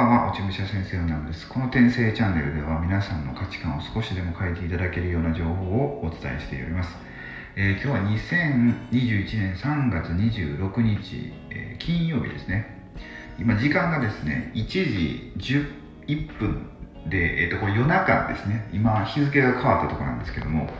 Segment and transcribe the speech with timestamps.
[0.00, 1.46] ばんは、落ち武者先生のナムです。
[1.46, 6.96] この転生チャンネルでは皆さんの価値観を少しでも変えていただけるような情報をお伝えしております。
[7.54, 12.94] えー今日は2021年3月26日、えー金曜日ですね。
[13.38, 16.70] 今時間がですね、1時11分
[17.10, 18.70] で、えーとこれ夜中ですね。
[18.72, 20.70] 今日付が変わったところなんですけども、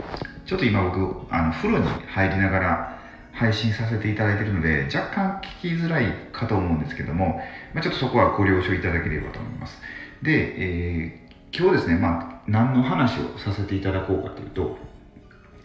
[0.46, 3.00] ちょっと今僕、あの風呂に入りながら
[3.41, 7.40] 配信させていただいているので、若干聞きづらいかと思うんですけども、
[7.72, 9.81] まあ、ちょっとそこはご了承いただければと思います。
[10.22, 14.79] で、えー今日ですね、まあ、何の話をさせていただこうかというと、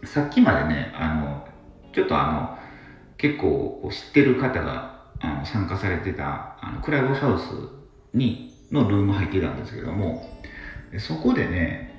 [0.03, 1.47] さっきまでね、あの、
[1.93, 2.57] ちょっとあの、
[3.17, 7.51] 結構知ってる方があの参加されてたあのクラブハウス
[8.13, 10.27] にのルーム入ってたんですけども、
[10.97, 11.93] そこでね、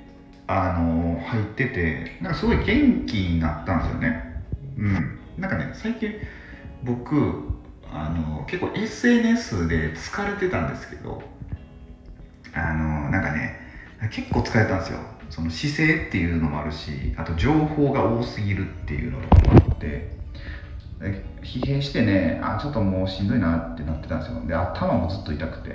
[0.47, 4.43] あの、入ってて、なんかすごい元気になったんですよね。
[4.77, 5.19] うん。
[5.37, 6.15] なんかね、最近
[6.83, 7.43] 僕、
[7.91, 11.21] あの、結構 SNS で疲れてたんですけど、
[12.53, 13.59] あの、なんかね、
[14.11, 14.99] 結構疲れたんですよ。
[15.29, 20.17] その姿勢っていうのもあるし、あと情報が多すぎるっていうのとかもあって、
[21.43, 24.41] 疲弊してね、あ、ちょっともうしんどいなってなってたんですよ。
[24.45, 25.69] で、頭もずっと痛くて、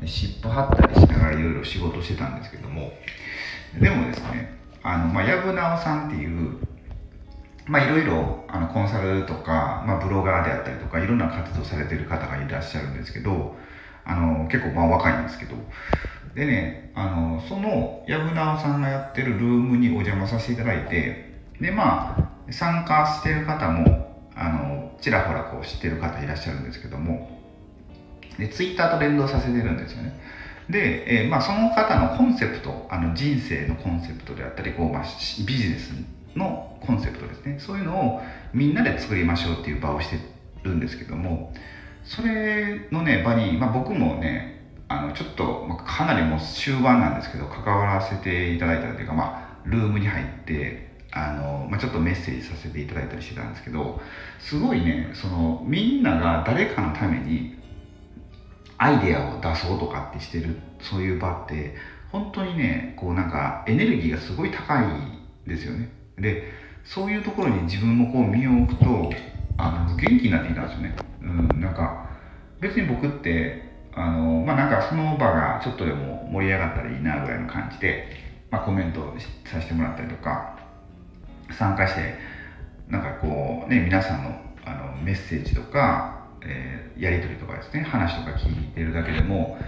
[0.00, 2.92] で湿布貼ったりしながらいろいろ仕事してたんですけども、
[3.80, 6.58] でもですね、あの、まあ、藪直さんっていう、
[7.66, 13.56] まあいろいろあのコンサルとか、まあ、ブロガーであったりとかいろんな活動されてる方がいらっしゃるんですけど
[14.04, 15.56] あの結構まあ若いんですけど。
[16.34, 27.40] でねあのその藪直さんがやってるルームにお邪魔させていただいてでまあ参加してる方もあのちらほらこう知ってる方いらっしゃるんですけども
[28.38, 30.18] でツイッターと連動させてるんですよね。
[30.68, 35.04] で、えーまあ、その方のコンセプトあの人生のコンセプトであったりこう、まあ、
[35.46, 35.92] ビジネス
[36.34, 37.58] のコンセプトですね。
[37.58, 40.18] そういうのをみんなで作りましょうっていう場をして
[40.62, 41.52] るんですけども
[42.04, 44.54] それのね場に、まあ、僕もね
[44.88, 54.00] あのちょっと、かなりもう終盤なんですけど関わらせていただいたというか、まあ、ルームに入ってあの、まあ、ちょっとメッセージさせていただいたりしてたんですけど
[54.38, 57.56] すごいねそのみんなが誰かのために
[58.76, 61.76] アイデアを出そうとかってしてるそういう場って
[62.12, 64.84] 本当にねこうなんかエネルギーがすごい高い
[65.48, 65.90] ですよね。
[66.18, 66.44] で
[66.84, 69.12] そういうところに自分もこう身を置くと
[69.56, 70.96] あの元気になってきたんですよね。
[71.22, 72.10] うんなんか
[72.60, 73.62] 別に僕って
[73.94, 78.08] あのまあなんかその場がちょっとでも盛り上がったらいいなぐらいの感じで、
[78.50, 80.58] まあ、コメントさせてもらったりとか
[81.50, 82.14] 参加して
[82.88, 89.58] なんかこうね皆さんのあのメッセージとか、えーやり取りとかですね話とか聞いてるだけでも、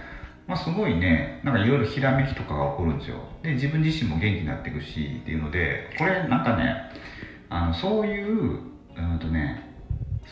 [0.47, 3.17] まあ、すごいねなんかいろいろひらめきとかが起こるんですよ。
[3.43, 6.75] で自分自身も元気になっていくしっていうのでこれなんかね
[7.49, 8.59] あのそういう
[8.95, 9.67] うんとね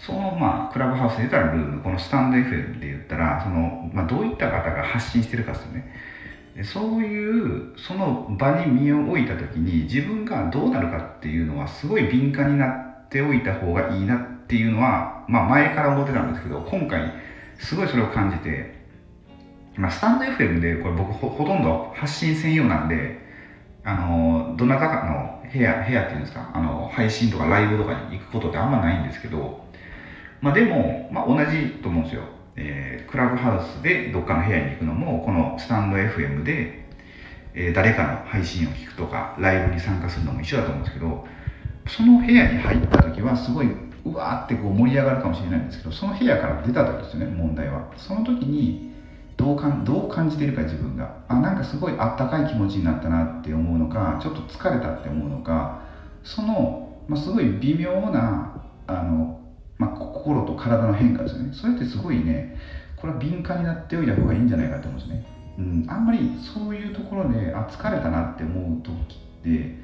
[0.05, 5.93] そのまあクラブハウスで言ったらルームこのスタンド FM で言ったらその、まあ、どういった方が発信してるかですよね。
[6.55, 17.11] でそういうその場に身を置いた時に自分がどうなるかっていうのはすごい敏感になっておいた方がいいなっていうのは、まあ、前から思ってたんですけど今回
[17.59, 18.84] すごいそれを感じて、
[19.77, 23.19] まあ、スタンド FM でこれ僕ほほとんど発信専用なんで
[23.83, 29.63] あのどなたかの部屋部屋っていうんですかあの配信とかライブとかに行くことってあんまないんですけど、
[30.41, 32.23] まあ、でも、まあ、同じと思うんですよ、
[32.55, 36.85] えークラブハウスでどっかの部屋に行くのもこのスタンド FM で、
[37.53, 41.27] えー誰かの配信を聞くとかライブに参加するのも一緒だと思うんですけど
[41.87, 43.67] その部屋に入った時はすごい
[44.05, 47.91] うわーってこう盛り上がるかもしれないんですけどその部屋から出た時ですよね問題は。
[47.97, 48.94] その時に
[49.37, 51.23] どうかんどう感じてるか自分が。
[51.27, 55.81] あなんかすごいあったかい気持ちになったなって思うのかちょっと疲れたって思うのか
[56.23, 59.41] その、まあ、すごい微妙なあの、
[59.77, 61.53] まあ、心と体の変化ですよね。
[61.53, 62.57] それってすごいね
[63.05, 65.25] これは敏感になっておいた方がいいんじゃないかと思うんですね、
[65.59, 69.75] うん、あんまりそういうところであ疲れたなって思う時って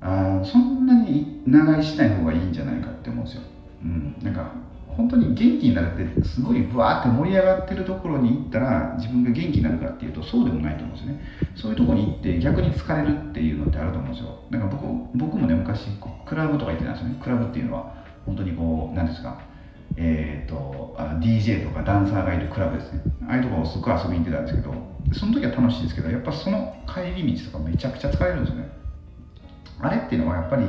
[0.00, 3.42] あそんなに長居しない方がいいんじゃないかって思うんですよ、
[3.82, 4.52] うん、なんか
[4.96, 11.20] 本当に元気になるってすごいブワーって盛り上がってるところに行ったら自分が元気になるかっていうとそうでもないと思うんですよね。
[11.56, 14.38] そういうとこに行って逆に疲れるっていうのってあると思うんですよ。
[14.50, 15.86] だか僕僕もね昔
[16.26, 17.18] クラブとか行ってたんですよね。
[17.22, 17.94] クラブっていうのは
[18.26, 19.40] 本当にこう何ですか
[19.96, 23.02] えー、とあ DJ とかダンサーがいるクラブですね。
[23.28, 24.74] ああいうところをすごい遊びに行ってたんですけど
[25.12, 28.82] その時は楽しいですけどやっぱその帰り道とかめちゃくちゃ疲れるんですよね。
[29.82, 30.66] あれっていうのはやっぱり、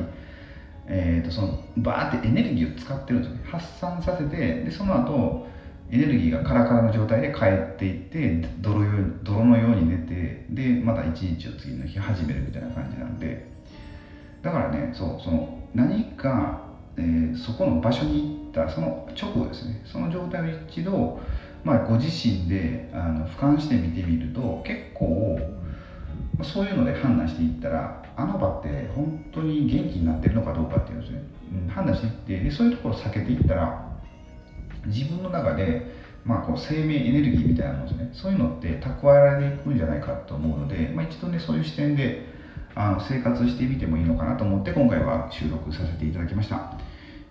[0.88, 3.44] えー、とそのバーってエネルギーを使ってるんですよね。
[3.46, 5.48] 発散させてでその後
[5.92, 8.92] エネルギーがカラカラの状態で帰っていって泥よ
[9.24, 13.52] 泥のように寝てでまた一日を次の日始めるみたいな感じなんで。
[14.42, 16.62] だからねそうその何か、
[16.98, 19.82] えーそこの場所に行ったその直後ですね。
[19.86, 21.20] その状態を一度
[21.64, 25.40] まあ、ご自身であの俯瞰して見てみると結構
[26.42, 31.24] そういうので判断していったらあの場って本当に元気になってるのかどうかっていうんですね、
[31.66, 33.90] うん、判断していってでそういうところを避けていったら
[34.86, 35.94] 自分の中で、
[36.26, 42.34] まあ、こう生命エネルギーみたいなものですねそういうのって蓄えられていくんじゃないかと思うので、まあ、一度ねそういう視点で
[42.76, 46.78] あの生活してみてもいいのかなと思って今回は収録させていただきました。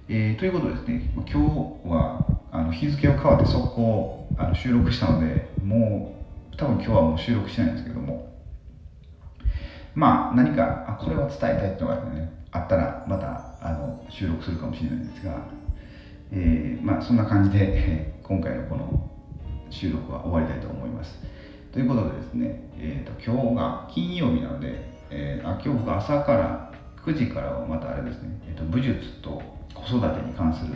[0.08, 1.36] えー、ということでですね、今日
[1.88, 6.14] はあの日付を変わって速攻あの収録したので、も
[6.52, 8.31] う多分今日はもう収録しないんですけども、
[9.94, 15.36] まあ何かあこれを伝えたいっていうのが、ね、あったらまたあの収録するかもしれないんですが、
[16.32, 19.10] えー、まあそんな感じで 今回のこの
[19.70, 21.18] 収録は終わりたいと思います。
[21.72, 26.72] ということでですね、えーと、今日が金曜日なので、えー、あ今日僕朝から
[27.04, 29.42] 9時からはまたあれですね、えーと、武術と
[29.74, 30.74] 子育てに関する、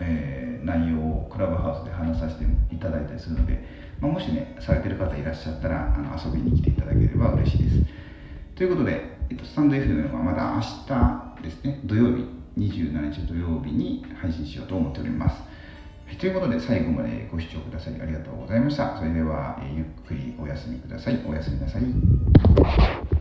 [0.00, 3.64] えー、内容をクラブハウスで話させていただいたりするので、
[3.98, 8.05] まあ、もしねされてる方いらっしゃったらあの遊びに来ていただければ嬉しいです
[8.56, 11.78] ということで、えっと、スタンド FM はまだ明日ですね。
[11.84, 12.24] 土曜日
[12.56, 15.42] 27日土曜日に配信しようと思っております。
[16.18, 18.96] ということで最後までご視聴くださりありがとうございました。
[18.96, 21.22] それでは、えゆっくりお休みください。
[21.28, 23.15] おやすみなさい。